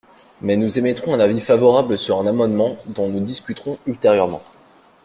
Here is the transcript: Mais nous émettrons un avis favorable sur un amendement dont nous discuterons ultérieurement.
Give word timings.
Mais 0.41 0.57
nous 0.57 0.79
émettrons 0.79 1.13
un 1.13 1.19
avis 1.19 1.39
favorable 1.39 1.95
sur 1.95 2.19
un 2.19 2.25
amendement 2.25 2.75
dont 2.87 3.07
nous 3.07 3.19
discuterons 3.19 3.77
ultérieurement. 3.85 4.41